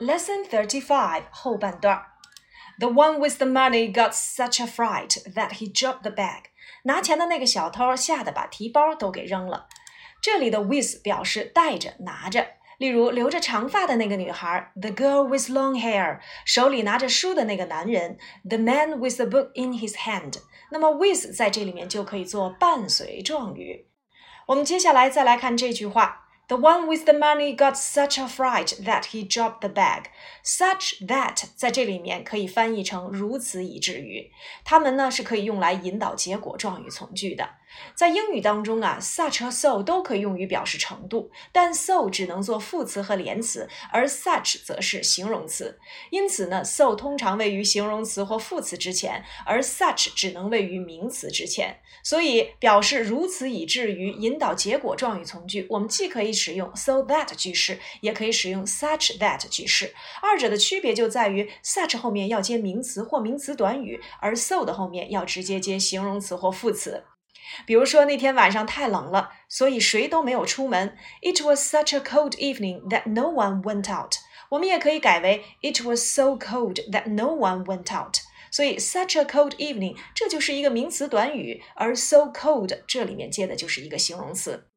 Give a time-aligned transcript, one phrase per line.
[0.00, 2.00] Lesson thirty-five 后半段。
[2.78, 6.44] The one with the money got such a fright that he dropped the bag。
[6.84, 9.66] 拿钱的那个小偷吓得把提包都给扔了。
[10.22, 12.46] 这里的 with 表示带着、拿着。
[12.78, 18.18] 例如，留着长发的那个女孩，the girl with long hair，手里拿着书的那个男人
[18.48, 20.34] ，the man with a book in his hand。
[20.70, 23.88] 那么 with 在这里面就可以做伴随状语。
[24.46, 26.27] 我们接下来再来看这句话。
[26.48, 30.04] The one with the money got such a fright that he dropped the bag.
[30.42, 34.32] Such that 在这里面可以翻译成如此以至于，
[34.64, 37.50] 它们呢是可以用来引导结果状语从句的。
[37.94, 45.78] 在英语当中啊，such 和 so 都可以用于表示程度，但 so 只能做副词和连词，而 such 则是形容词。
[46.10, 51.78] 因此呢，so 通常位于形容词或副词之前，而 such 只能位于名词之前。
[52.02, 59.92] 所以，表示如此以至于引导结果状语从句，我们既可以使用 so that 句式，也可以使用 such that 句式。
[60.22, 67.04] 二者的区别就在于 such 后面要接名词或名词短语，而 so 的后面要直接接形容词或副词。
[67.66, 70.96] 比如说那天晚上太冷了，所以谁都没有出门。
[71.22, 74.14] It was such a cold evening that no one went out。
[74.50, 78.16] 我们也可以改为 It was so cold that no one went out。
[78.50, 84.68] 所以 such a cold evening 这就是一个名词短语，而 so cold 这里面接的就是一个形容词。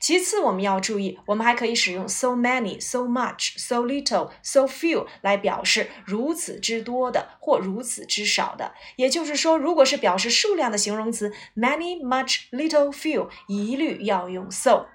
[0.00, 8.72] 其次，我们要注意，我们还可以使用 so many、so much、so little、so few 来表示如此之多的或如此之少的。
[8.96, 14.86] 也就是说，如果是表示数量的形容词，many、much、little、few，一律要用 so。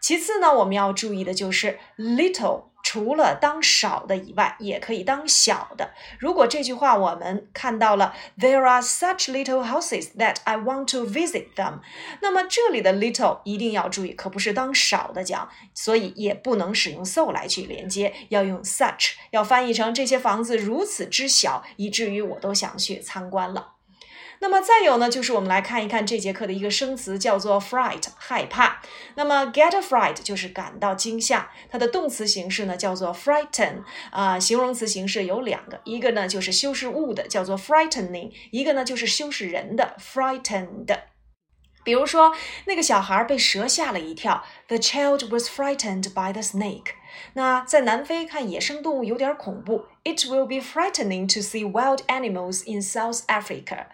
[0.00, 2.67] 其次呢，我们要注意的就是 little。
[2.90, 5.90] 除了当少的以外，也可以当小的。
[6.18, 11.80] 如果这句话我们看到了，There are such little houses that I want to visit them，
[12.22, 23.74] 那么这里的 little 一定要注意，可不是当少的讲，所以也不能使用 so 来去连接，要用 such，要翻译成这些房子如此之小，以至于我都想去参观了。
[24.40, 28.80] 那么再有呢，就是我们来看一看这节课的一个生词，叫做 fright，害怕。
[29.16, 40.96] 那么 get a fright 就是感到惊吓，它的动词形式呢叫做 frighten，啊，形容词形式有两个，一个呢就是修饰物的，叫做 frightening，一个呢就是修饰人的 frightened。
[41.83, 42.33] 比如说，
[42.65, 46.93] 那个小孩被蛇吓了一跳，The child was frightened by the snake。
[47.33, 53.87] 那在南非看野生动物有点恐怖，It will be frightening to see wild animals in South Africa。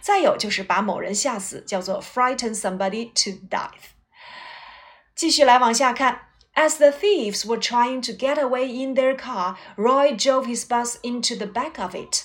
[0.00, 3.92] 再有就是把某人吓死，叫做 frighten somebody to death。
[5.14, 6.28] 继续来往下看。
[6.54, 11.36] As the thieves were trying to get away in their car, Roy drove his bus into
[11.36, 12.22] the back of it.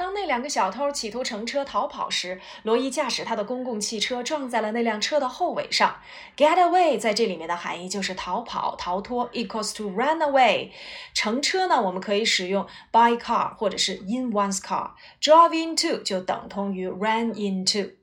[0.00, 5.96] 当那两个小偷企图乘车逃跑时，罗伊驾驶他的公共汽车撞在了那辆车的后尾上。
[6.38, 10.70] Get away 在这里面的含义就是逃跑、逃脱，equals to run away。
[11.12, 14.92] 乘车呢，我们可以使用 by car 或者是 in one's car。
[15.20, 17.99] Drive into 就等同于 run into。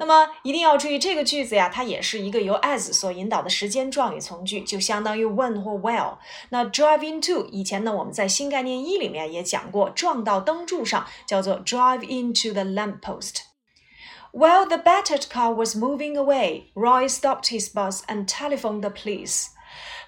[0.00, 6.18] 那么一定要注意这个句子呀，它也是一个由 as 所引导的时间状语从句，就相当于 when 或 while。
[6.50, 17.46] 那 drive into 以前呢，我们在新概念一里面也讲过，撞到灯柱上叫做 drive into the lamppost。While the battered car was moving away, Roy stopped
[17.46, 19.46] his bus and telephoned the police.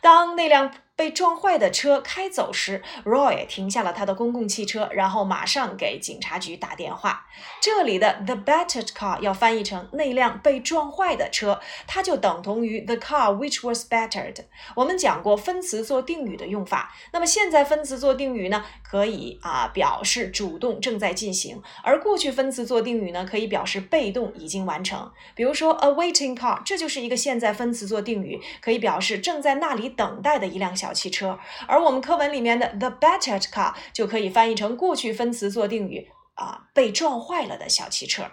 [0.03, 0.71] 当那辆
[1.04, 7.26] 被撞坏的车开走时，Roy 停下了他的公共汽车，然后马上给警察局打电话。
[7.62, 14.46] 这里的 the battered car 要翻译成那辆被撞坏的车，它就等同于 the car which was battered。
[14.78, 25.12] 我们讲过分词做定语的用法，那么现在分词做定语呢，可以啊表示主动正在进行，而过去分词做定语呢，可以表示被动已经完成。
[25.36, 30.74] 比如说 a waiting car，这就是一个现在分词做定语，可以表示正在那里等待的一辆。
[30.74, 38.24] 小汽车，而我们课文里面的 the battered car 就可以翻译成过去分词做定语啊，被撞坏了的小汽车。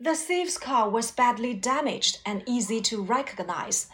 [0.00, 3.86] The thief's car was badly damaged and easy to recognize.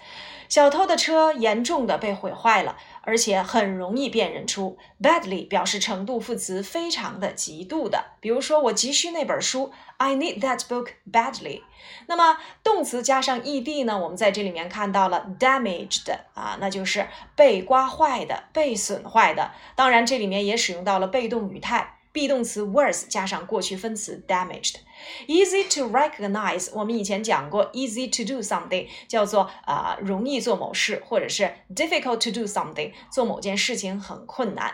[0.50, 4.76] 小偷的车严重的被毁坏了，而且很容易辨认出。
[5.00, 8.04] badly 表示程度副词，非常的、极度的。
[8.20, 11.62] 比如说，我急需那本书，I need that book badly。
[12.06, 13.98] 那么动词加上 ed 呢？
[13.98, 17.06] 我们在这里面看到了 damaged 啊，那就是
[17.36, 19.52] 被刮坏的、被损坏的。
[19.74, 21.93] 当然，这里面也使用到了被动语态。
[22.14, 26.70] Be 动词 worse 加上过去分词 damaged，easy to recognize。
[26.72, 34.72] 我们以前讲过，easy to do something 叫做啊容易做某事，或者是 difficult to do something 做某件事情很困难。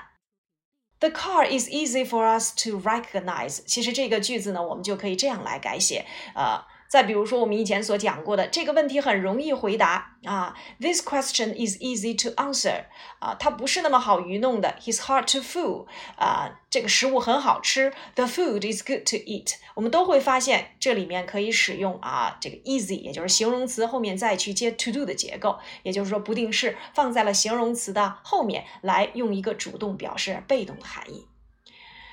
[1.00, 3.62] The car is easy for us to recognize。
[3.66, 6.04] 其实这个句子呢，我们就可以这样来改写，
[6.34, 6.69] 呃。
[6.90, 12.86] 再比如说，我们以前所讲过的这个问题很容易回答啊，This question is easy to answer
[13.20, 14.74] 啊，它不是那么好愚弄的。
[14.80, 17.92] He's hard to fool 啊，这个食物很好吃。
[18.16, 19.52] The food is good to eat。
[19.76, 31.28] 我们都会发现这里面可以使用啊，这个 easy，也就是形容词后面再去接 to do 的结构，也就是说不定式放在了形容词的后面来用一个主动表示被动的含义。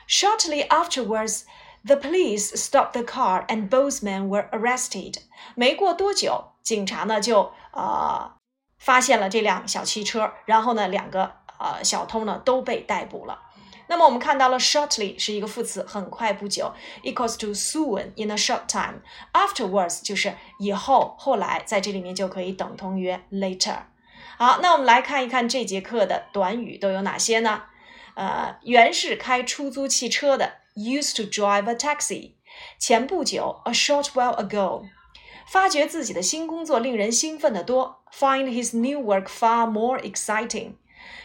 [0.07, 1.45] Shortly afterwards.
[1.85, 5.19] The police stopped the car and both men were arrested.
[5.56, 8.31] 没过多久，警察呢就呃
[8.77, 13.44] 发现了这辆小汽车，然后呢两个呃小偷呢都被逮捕了。
[13.89, 19.00] 那么我们看到了 shortly 是一个副词，很快不久，equals to soon in a short time。
[19.31, 23.77] Afterwards 就是以后、后来，在这里面就可以等同于 later。
[24.38, 27.63] 好，那我们来看一看这节课的短语都有哪些呢？
[28.15, 30.56] 呃，原是开出租汽车的。
[30.77, 32.33] Used to drive a taxi。
[32.79, 34.85] 前不久，a short while ago，
[35.47, 40.74] 发觉自己的新工作令人兴奋得多，find his new work far more exciting。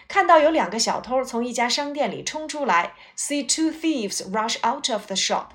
[0.09, 5.47] 看到有两个小偷从一家商店里冲出来，see two thieves rush out of the shop，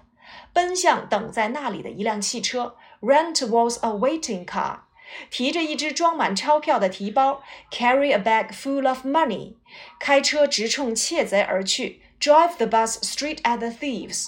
[0.54, 4.80] 奔向等在那里的一辆汽车，run towards a waiting car，
[5.30, 9.54] 提着一只装满钞票的提包，carry a bag full of money，
[10.00, 12.02] 开车直冲窃贼而去。
[12.19, 14.27] drive the bus straight at the thieves。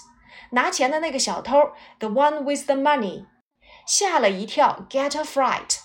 [0.51, 3.27] 拿钱的那个小偷，the one with the money，
[3.87, 5.79] 吓了一跳，get a fright，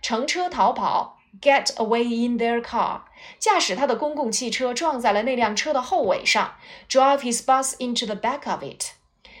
[0.00, 3.02] 乘车逃跑，get away in their car，
[3.38, 6.54] 驾驶他的公共汽车撞在了那辆车的后尾上，
[6.88, 8.92] drive his bus into the back of it。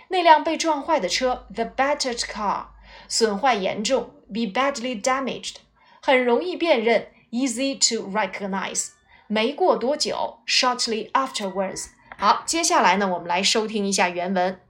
[0.08, 2.66] 那辆被撞坏的车，the battered car，
[3.08, 5.56] 损坏严重，be badly damaged，
[6.02, 8.88] 很容易辨认，easy to recognize。
[9.26, 11.86] 没过多久，shortly afterwards。
[12.18, 14.60] 好，接下来呢，我们来收听一下原文。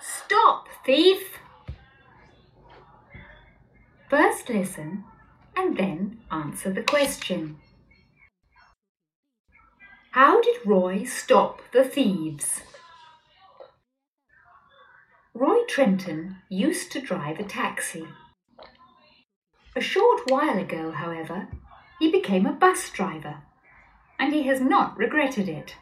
[0.00, 1.20] Stop, thief!
[4.08, 5.04] First listen
[5.54, 7.56] and then answer the question.
[10.12, 12.60] How did Roy stop the thieves?
[15.34, 18.06] Roy Trenton used to drive a taxi.
[19.74, 21.48] A short while ago, however,
[21.98, 23.42] he became a bus driver
[24.19, 25.75] and he has not regretted it.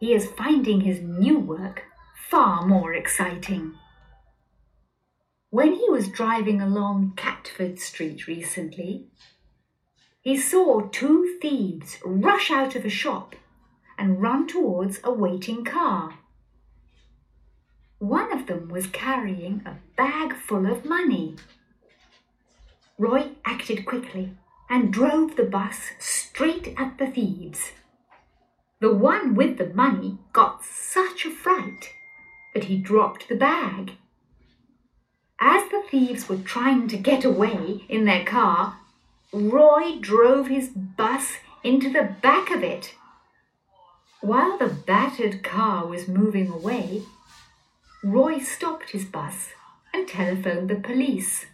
[0.00, 1.84] He is finding his new work
[2.28, 3.74] far more exciting.
[5.50, 9.06] When he was driving along Catford Street recently,
[10.22, 13.36] he saw two thieves rush out of a shop
[13.98, 16.18] and run towards a waiting car.
[17.98, 21.36] One of them was carrying a bag full of money.
[22.98, 24.36] Roy acted quickly
[24.72, 27.72] and drove the bus straight at the thieves.
[28.80, 31.90] The one with the money got such a fright
[32.54, 33.92] that he dropped the bag.
[35.38, 38.78] As the thieves were trying to get away in their car,
[39.30, 42.94] Roy drove his bus into the back of it.
[44.22, 47.02] While the battered car was moving away,
[48.02, 49.50] Roy stopped his bus
[49.92, 51.44] and telephoned the police.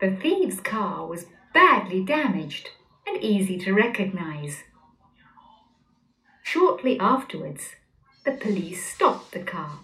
[0.00, 1.26] The thieves' car was
[1.58, 2.70] badly damaged
[3.04, 4.62] and easy to recognize.
[6.44, 7.70] Shortly afterwards,
[8.24, 9.80] the police stopped the car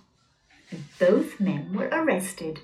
[0.71, 2.61] and both men were arrested.